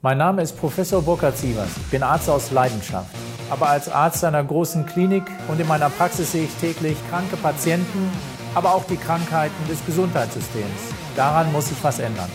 [0.00, 1.76] Mein Name ist Professor Burkhard Sievers.
[1.76, 3.12] Ich bin Arzt aus Leidenschaft.
[3.50, 8.08] Aber als Arzt einer großen Klinik und in meiner Praxis sehe ich täglich kranke Patienten,
[8.54, 10.94] aber auch die Krankheiten des Gesundheitssystems.
[11.16, 12.30] Daran muss sich was ändern.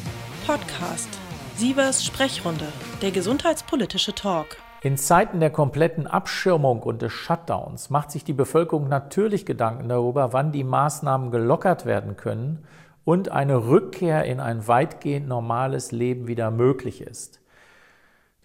[0.45, 1.07] Podcast
[1.55, 2.67] Sievers Sprechrunde,
[3.01, 4.57] der gesundheitspolitische Talk.
[4.81, 10.33] In Zeiten der kompletten Abschirmung und des Shutdowns macht sich die Bevölkerung natürlich Gedanken darüber,
[10.33, 12.65] wann die Maßnahmen gelockert werden können
[13.05, 17.39] und eine Rückkehr in ein weitgehend normales Leben wieder möglich ist.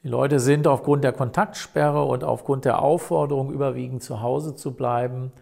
[0.04, 5.32] Die Leute sind aufgrund der Kontaktsperre und aufgrund der Aufforderung, überwiegend zu Hause zu bleiben,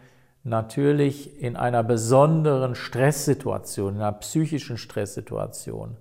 [0.43, 5.97] natürlich in einer besonderen Stresssituation, in einer psychischen Stresssituation.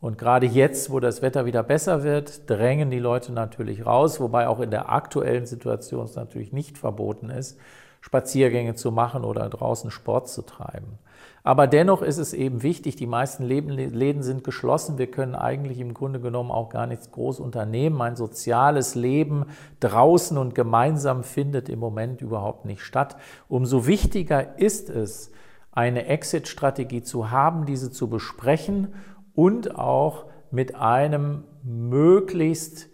[0.00, 4.48] Und gerade jetzt, wo das Wetter wieder besser wird, drängen die Leute natürlich raus, wobei
[4.48, 7.58] auch in der aktuellen Situation es natürlich nicht verboten ist,
[8.00, 10.98] Spaziergänge zu machen oder draußen Sport zu treiben.
[11.42, 14.98] Aber dennoch ist es eben wichtig, die meisten Läden sind geschlossen.
[14.98, 18.00] Wir können eigentlich im Grunde genommen auch gar nichts groß unternehmen.
[18.02, 19.46] Ein soziales Leben
[19.80, 23.16] draußen und gemeinsam findet im Moment überhaupt nicht statt.
[23.48, 25.32] Umso wichtiger ist es,
[25.72, 28.88] eine Exit-Strategie zu haben, diese zu besprechen
[29.34, 32.88] und auch mit einem möglichst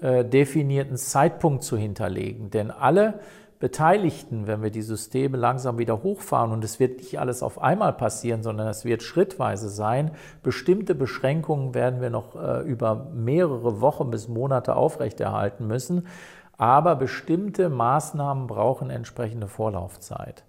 [0.00, 2.50] äh, definierten Zeitpunkt zu hinterlegen.
[2.50, 3.20] Denn alle
[3.62, 7.92] Beteiligten, wenn wir die Systeme langsam wieder hochfahren, und es wird nicht alles auf einmal
[7.92, 10.10] passieren, sondern es wird schrittweise sein,
[10.42, 16.08] bestimmte Beschränkungen werden wir noch äh, über mehrere Wochen bis Monate aufrechterhalten müssen,
[16.58, 20.42] aber bestimmte Maßnahmen brauchen entsprechende Vorlaufzeit.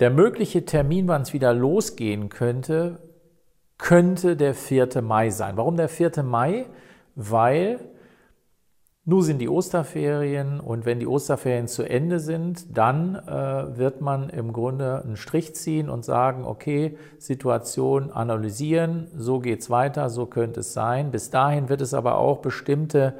[0.00, 2.98] Der mögliche Termin, wann es wieder losgehen könnte,
[3.76, 5.02] könnte der 4.
[5.02, 5.58] Mai sein.
[5.58, 6.22] Warum der 4.
[6.22, 6.64] Mai?
[7.14, 7.91] Weil
[9.04, 14.30] nun sind die Osterferien und wenn die Osterferien zu Ende sind, dann äh, wird man
[14.30, 20.60] im Grunde einen Strich ziehen und sagen, okay, Situation analysieren, so geht's weiter, so könnte
[20.60, 21.10] es sein.
[21.10, 23.14] Bis dahin wird es aber auch bestimmte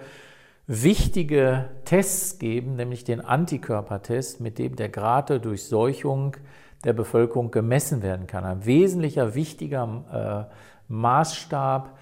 [0.69, 6.37] wichtige Tests geben, nämlich den Antikörpertest, mit dem der Grad der Durchseuchung
[6.85, 8.45] der Bevölkerung gemessen werden kann.
[8.45, 10.55] Ein wesentlicher, wichtiger äh,
[10.93, 11.99] Maßstab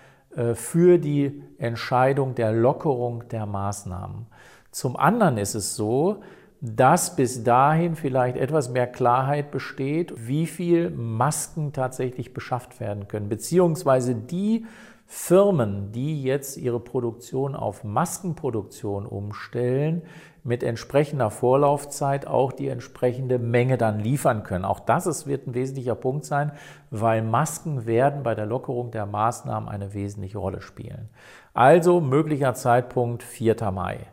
[0.55, 4.27] für die Entscheidung der Lockerung der Maßnahmen.
[4.71, 6.23] Zum anderen ist es so,
[6.61, 13.29] dass bis dahin vielleicht etwas mehr Klarheit besteht, wie viel Masken tatsächlich beschafft werden können,
[13.29, 14.67] beziehungsweise die
[15.13, 20.03] Firmen, die jetzt ihre Produktion auf Maskenproduktion umstellen,
[20.45, 24.65] mit entsprechender Vorlaufzeit auch die entsprechende Menge dann liefern können.
[24.65, 26.53] Auch das ist, wird ein wesentlicher Punkt sein,
[26.93, 31.09] weil Masken werden bei der Lockerung der Maßnahmen eine wesentliche Rolle spielen.
[31.55, 33.73] Also möglicher Zeitpunkt 4.
[33.73, 34.07] Mai.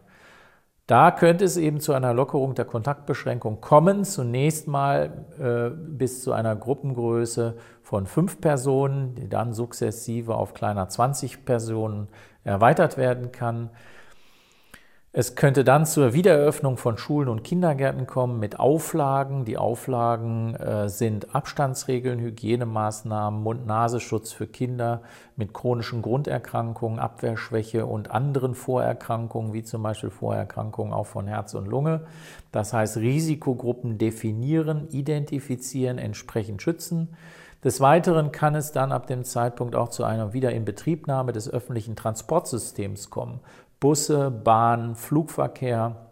[0.87, 4.05] Da könnte es eben zu einer Lockerung der Kontaktbeschränkung kommen.
[4.05, 10.87] Zunächst mal äh, bis zu einer Gruppengröße von fünf Personen, die dann sukzessive auf kleiner
[10.87, 12.07] 20 Personen
[12.45, 13.69] erweitert werden kann.
[15.19, 19.45] Es könnte dann zur Wiedereröffnung von Schulen und Kindergärten kommen mit Auflagen.
[19.45, 25.01] Die Auflagen äh, sind Abstandsregeln, Hygienemaßnahmen, Mund-Nasenschutz für Kinder
[25.35, 31.65] mit chronischen Grunderkrankungen, Abwehrschwäche und anderen Vorerkrankungen, wie zum Beispiel Vorerkrankungen auch von Herz und
[31.65, 32.01] Lunge.
[32.51, 37.07] Das heißt, Risikogruppen definieren, identifizieren, entsprechend schützen.
[37.63, 43.09] Des Weiteren kann es dann ab dem Zeitpunkt auch zu einer Wiederinbetriebnahme des öffentlichen Transportsystems
[43.09, 43.39] kommen.
[43.79, 46.07] Busse, Bahn, Flugverkehr.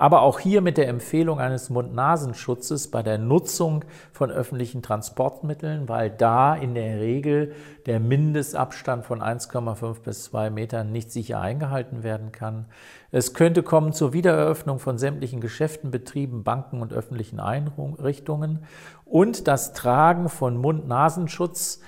[0.00, 6.08] Aber auch hier mit der Empfehlung eines Mund-Nasenschutzes bei der Nutzung von öffentlichen Transportmitteln, weil
[6.08, 7.52] da in der Regel
[7.86, 12.66] der Mindestabstand von 1,5 bis 2 Metern nicht sicher eingehalten werden kann.
[13.10, 18.60] Es könnte kommen zur Wiedereröffnung von sämtlichen Geschäften, Betrieben, Banken und öffentlichen Einrichtungen
[19.04, 21.80] und das Tragen von Mund-Nasenschutz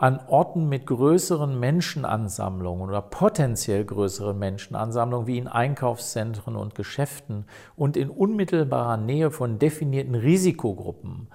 [0.00, 7.44] an Orten mit größeren Menschenansammlungen oder potenziell größeren Menschenansammlungen wie in Einkaufszentren und Geschäften
[7.76, 11.28] und in unmittelbarer Nähe von definierten Risikogruppen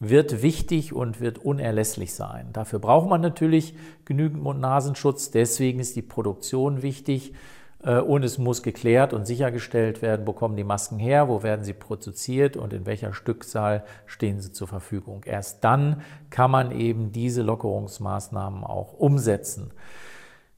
[0.00, 2.50] wird wichtig und wird unerlässlich sein.
[2.52, 7.32] Dafür braucht man natürlich genügend Mund-Nasenschutz, deswegen ist die Produktion wichtig
[7.82, 11.72] und es muss geklärt und sichergestellt werden, wo kommen die Masken her, wo werden sie
[11.72, 15.22] produziert und in welcher Stückzahl stehen sie zur Verfügung.
[15.24, 19.70] Erst dann kann man eben diese Lockerungsmaßnahmen auch umsetzen.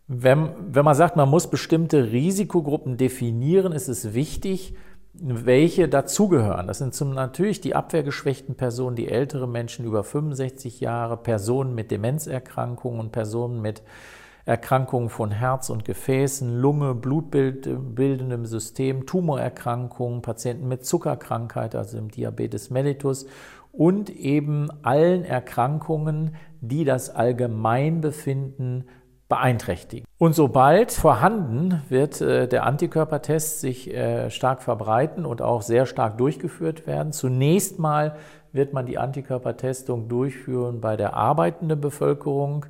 [0.08, 4.74] Wenn, wenn man sagt, man muss bestimmte Risikogruppen definieren, ist es wichtig,
[5.14, 6.66] welche dazugehören.
[6.66, 11.90] Das sind zum, natürlich die abwehrgeschwächten Personen, die ältere Menschen über 65 Jahre, Personen mit
[11.90, 13.82] Demenzerkrankungen Personen mit
[14.44, 22.70] Erkrankungen von Herz und Gefäßen, Lunge, blutbildendem System, Tumorerkrankungen, Patienten mit Zuckerkrankheit, also im Diabetes
[22.70, 23.26] mellitus
[23.72, 28.88] und eben allen Erkrankungen, die das Allgemeinbefinden
[29.28, 30.04] beeinträchtigen.
[30.18, 36.18] Und sobald vorhanden, wird äh, der Antikörpertest sich äh, stark verbreiten und auch sehr stark
[36.18, 37.12] durchgeführt werden.
[37.12, 38.16] Zunächst mal
[38.52, 42.66] wird man die Antikörpertestung durchführen bei der arbeitenden Bevölkerung,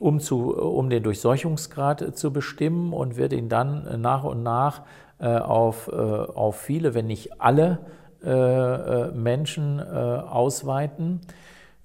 [0.00, 4.82] um, zu, um den Durchseuchungsgrad zu bestimmen und wird ihn dann nach und nach
[5.20, 7.78] äh, auf, äh, auf viele, wenn nicht alle
[8.24, 11.20] äh, Menschen ausweiten.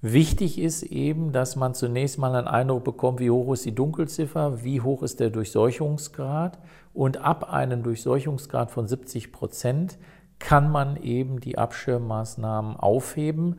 [0.02, 4.62] Wichtig ist eben, dass man zunächst mal einen Eindruck bekommt, wie hoch ist die Dunkelziffer,
[4.62, 6.58] wie hoch ist der Durchseuchungsgrad
[6.94, 9.98] und ab einem Durchseuchungsgrad von 70 Prozent
[10.38, 13.56] kann man eben die Abschirmmaßnahmen aufheben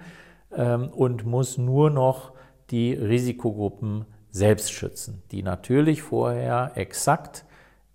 [0.55, 2.33] ähm, und muss nur noch
[2.69, 4.05] die Risikogruppen
[4.37, 7.45] selbst schützen, die natürlich vorher exakt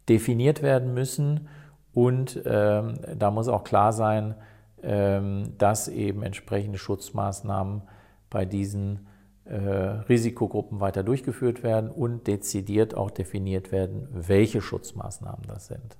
[0.09, 1.49] definiert werden müssen
[1.95, 4.35] und ähm, da muss auch klar sein,
[4.83, 7.83] ähm, dass eben entsprechende Schutzmaßnahmen
[8.31, 9.07] bei diesen
[9.45, 15.97] äh, Risikogruppen weiter durchgeführt werden und dezidiert auch definiert werden, welche Schutzmaßnahmen das sind.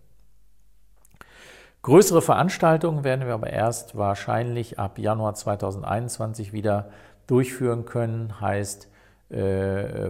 [1.83, 6.91] Größere Veranstaltungen werden wir aber erst wahrscheinlich ab Januar 2021 wieder
[7.27, 8.89] durchführen können, heißt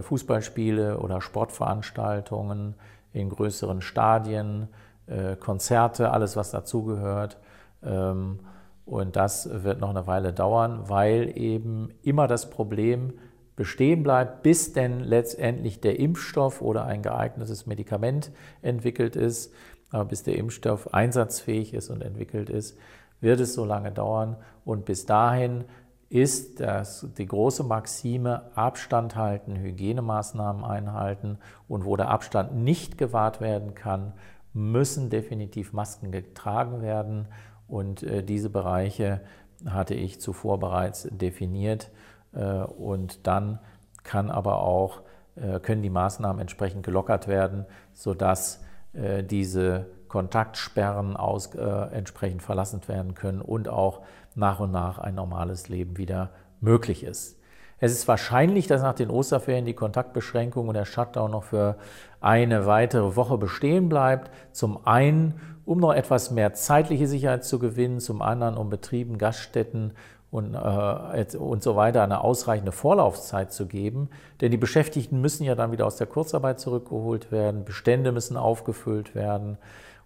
[0.01, 2.75] Fußballspiele oder Sportveranstaltungen
[3.13, 4.67] in größeren Stadien,
[5.07, 7.37] äh, Konzerte, alles was dazugehört.
[7.83, 8.39] Ähm,
[8.85, 13.13] und das wird noch eine Weile dauern, weil eben immer das Problem
[13.55, 18.31] bestehen bleibt, bis denn letztendlich der Impfstoff oder ein geeignetes Medikament
[18.61, 19.53] entwickelt ist.
[19.91, 22.77] Aber bis der Impfstoff einsatzfähig ist und entwickelt ist,
[23.21, 24.37] wird es so lange dauern.
[24.65, 25.65] Und bis dahin
[26.13, 33.41] ist das, die große Maxime Abstand halten, Hygienemaßnahmen einhalten und wo der Abstand nicht gewahrt
[33.41, 34.13] werden kann,
[34.53, 37.27] müssen definitiv Masken getragen werden.
[37.67, 39.21] Und äh, diese Bereiche
[39.65, 41.89] hatte ich zuvor bereits definiert
[42.31, 43.57] äh, und dann
[44.03, 45.01] kann aber auch,
[45.35, 48.63] äh, können die Maßnahmen entsprechend gelockert werden, sodass
[48.93, 54.03] äh, diese Kontaktsperren aus, äh, entsprechend verlassen werden können und auch
[54.35, 56.29] nach und nach ein normales Leben wieder
[56.61, 57.39] möglich ist.
[57.79, 61.75] Es ist wahrscheinlich, dass nach den Osterferien die Kontaktbeschränkung und der Shutdown noch für
[62.21, 64.31] eine weitere Woche bestehen bleibt.
[64.53, 69.91] Zum einen, um noch etwas mehr zeitliche Sicherheit zu gewinnen, zum anderen, um Betrieben, Gaststätten
[70.31, 74.09] und, äh, und so weiter eine ausreichende Vorlaufzeit zu geben.
[74.39, 79.13] Denn die Beschäftigten müssen ja dann wieder aus der Kurzarbeit zurückgeholt werden, Bestände müssen aufgefüllt
[79.13, 79.57] werden.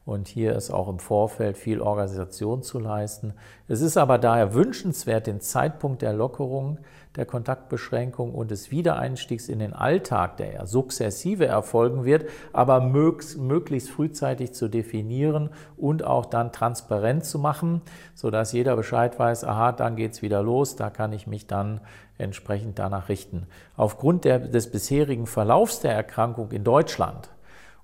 [0.07, 3.33] Und hier ist auch im Vorfeld viel Organisation zu leisten.
[3.68, 6.77] Es ist aber daher wünschenswert, den Zeitpunkt der Lockerung,
[7.18, 13.89] der Kontaktbeschränkung und des Wiedereinstiegs in den Alltag, der ja sukzessive erfolgen wird, aber möglichst
[13.89, 17.81] frühzeitig zu definieren und auch dann transparent zu machen,
[18.15, 21.81] sodass jeder Bescheid weiß, aha, dann geht's wieder los, da kann ich mich dann
[22.18, 23.45] entsprechend danach richten.
[23.75, 27.30] Aufgrund der, des bisherigen Verlaufs der Erkrankung in Deutschland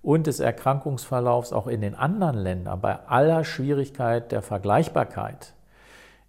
[0.04, 5.54] und des Erkrankungsverlaufs auch in den anderen Ländern, bei aller Schwierigkeit der Vergleichbarkeit,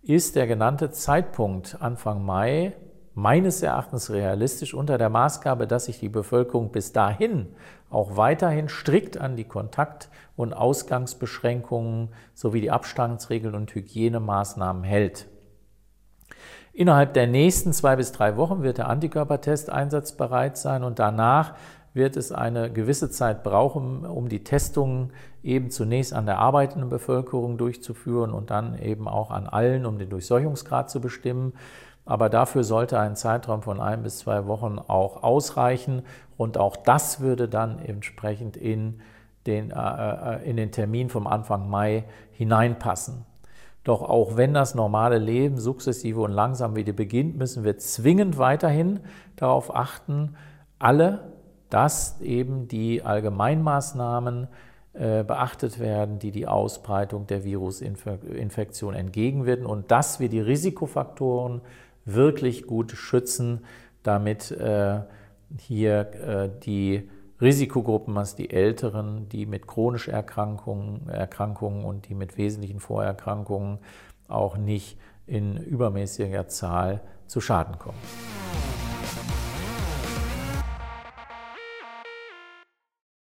[0.02, 2.74] ist der genannte Zeitpunkt Anfang Mai
[3.14, 7.54] meines Erachtens realistisch unter der Maßgabe, dass sich die Bevölkerung bis dahin
[7.90, 15.26] auch weiterhin strikt an die Kontakt- und Ausgangsbeschränkungen sowie die Abstandsregeln und Hygienemaßnahmen hält.
[16.72, 21.54] Innerhalb der nächsten zwei bis drei Wochen wird der Antikörpertest einsatzbereit sein und danach
[21.94, 27.56] wird es eine gewisse Zeit brauchen, um die Testungen eben zunächst an der arbeitenden Bevölkerung
[27.56, 31.54] durchzuführen und dann eben auch an allen, um den Durchseuchungsgrad zu bestimmen.
[32.04, 36.02] Aber dafür sollte ein Zeitraum von ein bis zwei Wochen auch ausreichen
[36.36, 39.00] und auch das würde dann entsprechend in
[39.46, 43.24] den, äh, äh in den Termin vom Anfang Mai hineinpassen.
[43.84, 49.00] Doch auch wenn das normale Leben sukzessive und langsam wieder beginnt, müssen wir zwingend weiterhin
[49.36, 50.36] darauf achten,
[50.78, 51.33] alle
[51.70, 54.48] dass eben die Allgemeinmaßnahmen
[54.94, 61.62] äh, beachtet werden, die die Ausbreitung der Virusinfektion entgegenwirken und dass wir die Risikofaktoren
[62.04, 63.64] wirklich gut schützen,
[64.04, 65.00] damit äh,
[65.58, 72.38] hier äh, die Risikogruppen, was die Älteren, die mit chronischen Erkrankungen, Erkrankungen und die mit
[72.38, 73.78] wesentlichen Vorerkrankungen
[74.28, 77.98] auch nicht in übermäßiger Zahl zu Schaden kommen.